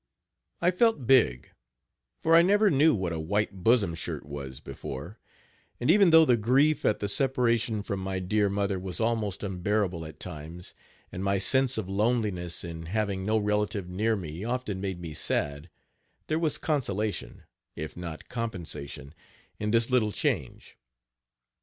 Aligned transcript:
I 0.61 0.71
felt 0.71 1.05
big, 1.05 1.51
for 2.23 2.35
I 2.35 2.41
never 2.41 2.71
knew 2.71 2.95
what 2.95 3.13
a 3.13 3.19
white 3.19 3.63
bosom 3.63 3.93
shirt 3.93 4.25
was 4.25 4.59
before; 4.59 5.19
and 5.79 5.91
even 5.91 6.09
though 6.09 6.25
the 6.25 6.37
grief 6.37 6.83
at 6.85 6.97
the 6.97 7.07
separation 7.07 7.83
from 7.83 7.99
my 7.99 8.17
dear 8.17 8.49
mother 8.49 8.79
was 8.79 8.99
almost 8.99 9.43
unbearable 9.43 10.03
at 10.07 10.19
times, 10.19 10.73
and 11.11 11.23
my 11.23 11.37
sense 11.37 11.77
of 11.77 11.87
loneliness 11.87 12.63
in 12.63 12.87
having 12.87 13.25
no 13.27 13.37
relative 13.37 13.87
near 13.89 14.15
me 14.15 14.43
often 14.43 14.81
made 14.81 14.99
me 14.99 15.13
sad, 15.13 15.69
there 16.25 16.39
was 16.39 16.57
consolation, 16.57 17.43
if 17.75 17.95
not 17.95 18.27
compensation, 18.27 19.13
in 19.59 19.69
this 19.69 19.91
little 19.91 20.11
change. 20.11 20.77